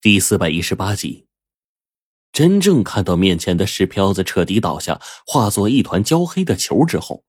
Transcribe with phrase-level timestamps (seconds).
[0.00, 1.26] 第四百一十八集，
[2.30, 7.24] 真正看到面前的石漂子彻底倒下，化作一团焦黑的球之后，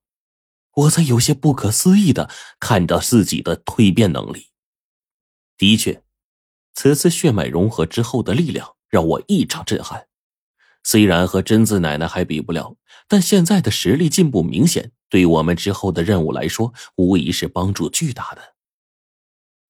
[0.75, 2.29] 我才有些不可思议的
[2.59, 4.49] 看着自己的蜕变能力。
[5.57, 6.03] 的确，
[6.75, 10.05] 此次血脉融合之后的力量让我异常震撼。
[10.83, 12.75] 虽然和贞子奶奶还比不了，
[13.07, 18.58] 但现在的实力进步明显，对我们之后的任务来说，无疑是帮助巨大的。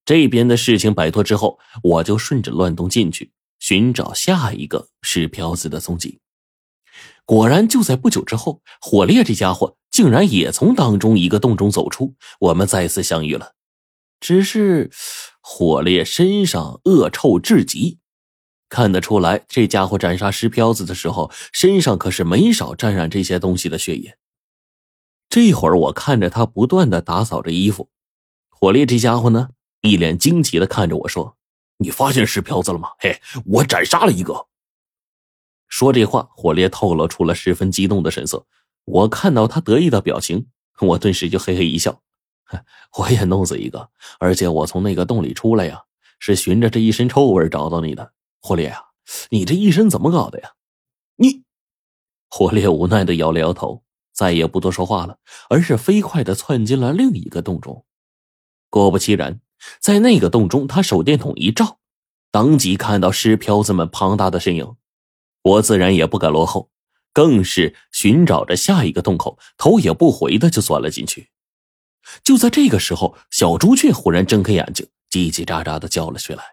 [0.09, 6.19] 这边的事情摆脱之后，我就顺着乱洞进去寻找下一个石漂子的踪迹。
[7.25, 13.51] 果然，就在不久之后，火烈这家伙竟然也从当中一个洞中走出，我们再次相遇了。
[14.19, 14.89] 只是
[15.41, 17.99] 火烈身上恶臭至极，
[18.67, 24.17] 看得出来，这家伙斩杀石漂子的时候，身上可是没少沾染这些东西的血液。
[25.29, 27.91] 这会儿，我看着他不断的打扫着衣服，
[28.49, 29.49] 火烈这家伙呢？
[29.81, 31.37] 一脸惊奇的看着我说
[31.77, 32.89] ：“你发现石漂子了吗？
[32.99, 34.47] 嘿，我斩杀了一个。”
[35.69, 38.45] 说这话，火烈透露出了十分激动的神色。
[38.85, 40.47] 我看到他得意的表情，
[40.81, 42.01] 我顿时就嘿嘿一笑
[42.97, 43.89] ：“我也弄死一个，
[44.19, 45.83] 而且我从那个洞里出来呀，
[46.19, 48.13] 是循着这一身臭味找到你的。
[48.41, 48.83] 火烈呀，
[49.29, 50.53] 你这一身怎么搞的呀？”
[51.15, 51.43] 你，
[52.29, 57.85] 火烈无奈的摇了摇头，再也不多说话了，而是飞快的窜进了另一个洞中。
[58.69, 59.39] 果不其然。
[59.79, 61.77] 在那个洞中，他手电筒一照，
[62.31, 64.75] 当即看到尸漂子们庞大的身影。
[65.41, 66.69] 我自然也不敢落后，
[67.13, 71.29] 更是寻找着下一个洞口，头也不回的就钻了进去。
[72.23, 76.43] 就在这个时候，小朱雀忽然睁开眼睛，叽叽喳喳的叫了起来。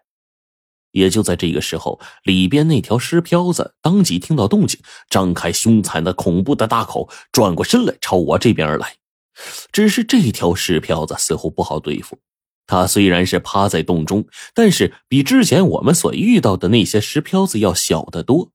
[0.92, 8.96] 也就在这个时候，里边那条尸漂子当即听到动静，张开凶残的、恐怖的大口，转过身来朝我这边而来。
[9.72, 12.18] 只是这条尸漂子似乎不好对付。
[12.66, 18.50] 他虽然是趴在洞中，但是比之前我们所遇到的那些石漂子要小得多，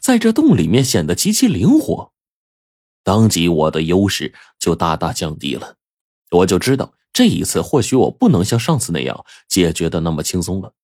[0.00, 2.12] 在这洞里面显得极其灵活。
[3.04, 5.76] 当即我的优势就大大降低了，
[6.30, 10.74] 我就知道这一次或许我不能像上次那样解决的那么轻松了。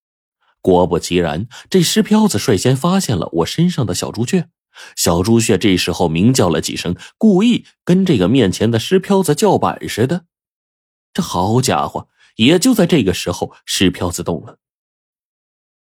[0.61, 4.49] 果不其然，这石漂子率先发现了我身上的小朱雀，
[4.97, 10.25] 小朱雀这时候鸣叫了几声，故意跟这个面前的石漂子叫板似的。
[11.15, 12.09] 这好家伙！
[12.37, 14.59] 也就在这个时候，石漂子动了。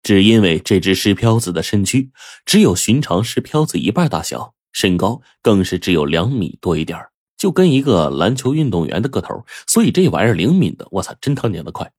[0.04, 2.12] 只因为这只石漂子的身躯
[2.46, 7.00] 只有寻常石漂子一半大小，身高更是只有两米多一点
[7.38, 11.92] 就跟一个篮球运动员的个头，所以这玩意儿灵敏的，我操，真他娘的快！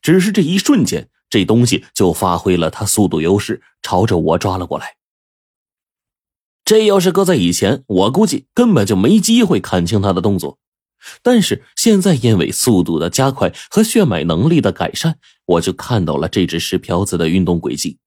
[0.00, 4.96] 只是这一瞬间，这东西就发挥了它速度优势，朝着我抓了过来。
[6.64, 10.58] 这要是搁在以前，我估计根本就没机会看清他的动作。
[11.22, 17.98] 但是现在，因为速度的加快和血脉能力的改善，我就看到了这只石漂子的运动轨迹。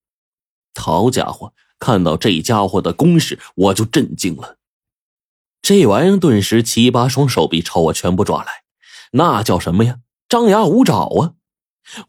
[0.76, 4.58] 好家伙，看到这家伙的攻势，我就震惊了。
[5.62, 8.64] 这玩意儿顿时七八双手臂朝我全部抓来，
[9.12, 10.00] 那叫什么呀？
[10.28, 11.34] 张牙舞爪啊！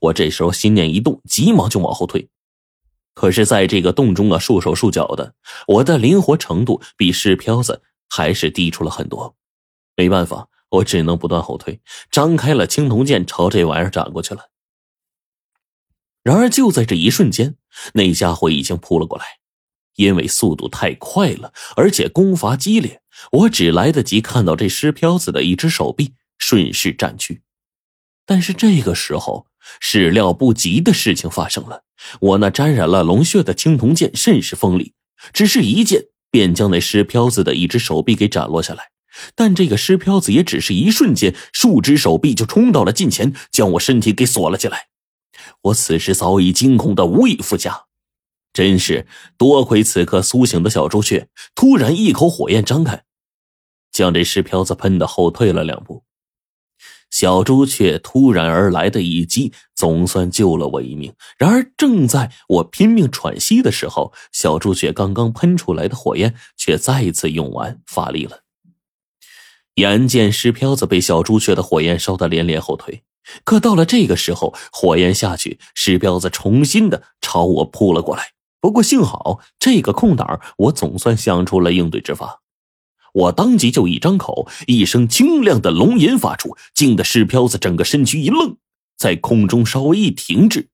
[0.00, 2.28] 我这时候心念一动，急忙就往后退。
[3.14, 5.34] 可是，在这个洞中啊，束手束脚的，
[5.66, 9.36] 我的灵活程度比石漂子还是低出了很多。
[9.96, 10.48] 没办法。
[10.70, 14.50] 我只能不断后退，张开了青铜剑，朝这玩意儿斩过去了。
[16.22, 17.56] 然而就在这一瞬间，
[17.94, 19.24] 那家伙已经扑了过来。
[19.94, 23.00] 因为速度太快了，而且攻伐激烈，
[23.32, 27.40] 我只来得及看到这尸漂子的一只手臂顺势斩去。
[28.26, 29.46] 但是这个时候，
[29.80, 31.84] 始料不及的事情发生了。
[32.20, 34.92] 我那沾染了龙血的青铜剑甚是锋利，
[35.32, 38.90] 只是一剑便将那尸漂子的一只手臂给斩落下来。
[39.34, 44.88] 但这个尸漂子也只是一瞬间，数只手臂就冲到了近前，将我身体给锁了起来。
[45.62, 47.84] 我此时早已惊恐的无以复加，
[48.52, 49.06] 真是
[49.36, 53.04] 多亏此刻苏醒的小朱雀突然一口火焰张开，
[53.92, 56.04] 将这尸漂子喷的后退了两步。
[57.08, 61.14] 小朱雀突然而来的一击，总算救了我一命。
[61.38, 68.42] 然而，正在我拼命喘息的时候，小朱雀刚刚喷出来的火焰却再次用完，发力了。
[69.76, 73.02] 眼见石漂子被小朱雀的火焰烧得连连后退，
[73.44, 78.32] 可到了这个时候，火焰下去，石漂子重新的朝我扑了过来。
[78.58, 82.40] 不过幸好这个空档，我总算想出了应对之法。
[83.12, 88.56] 我当即就一张口，一声清亮的龙吟发出，惊得石漂子整个身躯一愣，
[88.96, 90.68] 在空中稍微一停滞。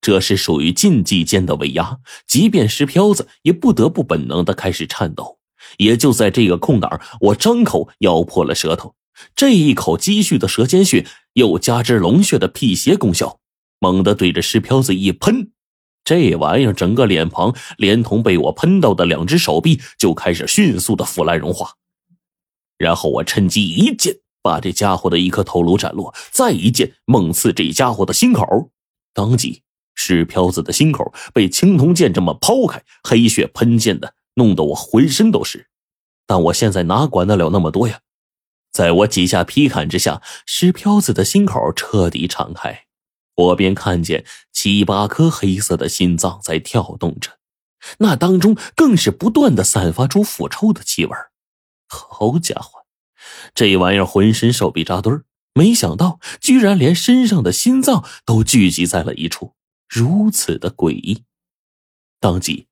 [0.00, 5.35] 这是属于禁忌间的威压，即便石漂子也不得不本能的开始颤抖。
[5.78, 8.94] 也就在这个空档，我张口咬破了舌头，
[9.34, 13.38] 这一口积蓄的舌尖血，又加之龙血的辟邪功效，
[13.78, 15.50] 猛地对着石飘子一喷，
[16.04, 21.74] 这玩意儿整个脸庞，连同被我喷到的两只手臂，就开始迅速的腐烂融化。
[22.78, 28.70] 然后我趁机一剑把这家伙的一颗头颅斩落，再一剑猛刺这家伙的心口。
[29.14, 29.62] 当即，
[29.94, 35.68] 石飘子的心口被青铜剑这么抛开，黑血喷溅的，弄得我浑身都是。
[36.26, 38.00] 但我现在哪管得了那么多呀？
[38.72, 42.84] 在我几下劈砍之下，石飘子的心口彻底敞开。
[43.34, 47.38] 我便看见七八颗黑色的心脏在跳动着，
[47.98, 51.14] 那当中更是不断的散发出腐臭的气味
[51.86, 52.86] 好家伙，
[53.54, 59.54] 这玩意儿浑身手臂扎堆儿，没想到居然连身上的心脏都聚集在了一处，
[59.88, 61.24] 如此的诡异。
[62.18, 62.65] 当即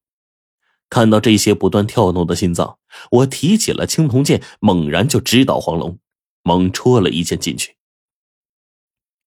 [0.88, 2.78] 看到这些不断跳动的心脏，
[3.10, 5.98] 我提起了青铜剑，猛然就直捣黄龙，
[6.42, 7.76] 猛戳了一剑进去。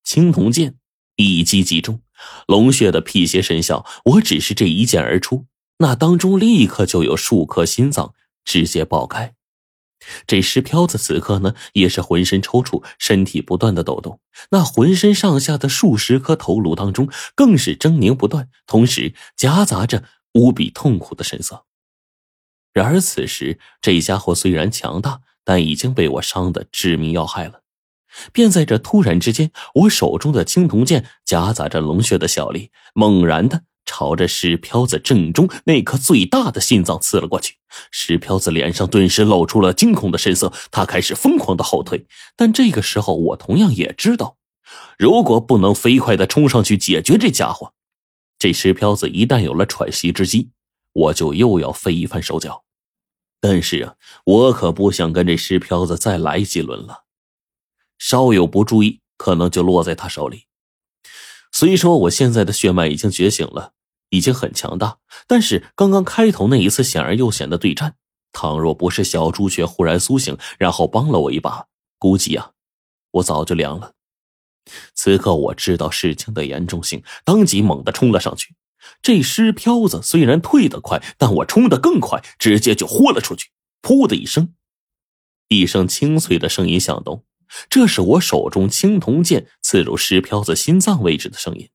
[0.03, 0.75] 青铜剑。
[1.19, 2.01] 一击即中，
[2.45, 3.83] 龙血的辟邪神效。
[4.05, 5.47] 我只是这一剑而出，
[5.79, 8.13] 那当中立刻就有数颗心脏
[8.45, 9.33] 直接爆开。
[10.27, 14.19] 这石飘子此刻呢，也是浑身抽搐，身体不断的抖动。
[14.51, 20.03] 那浑身上下的数十颗头颅当中，更是狰狞不断，同时夹杂着
[20.33, 21.65] 无比痛苦的神色。
[22.73, 27.61] 然而此时，这家伙虽然强大，但已经被我伤得致命要害了。
[28.31, 37.55] 便在这突然之间，我手中的青铜剑夹杂着龙血的小力，猛然的朝着石飘子正中那颗最大的心脏刺了过去。
[37.91, 42.07] 石飘子脸上顿时露出了惊恐的神色，他开始疯狂的后退。
[42.35, 44.37] 但这个时候，我同样也知道，
[44.97, 47.73] 如果不能飞快的冲上去解决这家伙，
[48.39, 50.51] 这石飘子一旦有了喘息之机，
[50.93, 52.63] 我就又要费一番手脚。
[53.39, 53.95] 但是啊，
[54.25, 57.05] 我可不想跟这石飘子再来几轮了。
[57.97, 60.45] 稍有不注意，可能就落在他手里。
[61.51, 63.73] 虽说我现在的血脉已经觉醒了，
[64.09, 67.95] 已经很强大，但是刚刚开头那一次险而又险的对战，
[68.31, 71.67] 倘若不是小朱雀忽然苏醒，然后帮了我一把，
[71.97, 72.51] 估计啊，
[73.11, 73.93] 我早就凉了。
[74.93, 78.55] 此刻我知道事情的严重性，当即猛地冲了上去。
[79.01, 83.49] 这尸飘子虽然退得快，但我冲得更快，直接就豁了出去。
[83.81, 84.53] 噗的一声，
[85.49, 87.23] 一声清脆的声音响动。
[87.69, 91.69] 这是我手中青铜剑刺入尸飘子心脏位置的声音。